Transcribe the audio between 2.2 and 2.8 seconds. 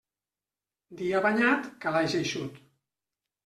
eixut.